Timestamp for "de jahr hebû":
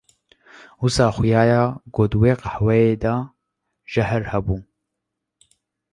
3.03-4.57